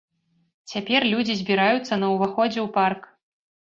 [0.71, 3.01] Цяпер людзі збіраюцца на ўваходзе ў парк.